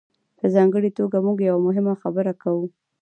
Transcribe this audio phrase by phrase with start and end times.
[0.39, 2.65] په ځانګړې توګه موږ یوه مهمه خبره کوو.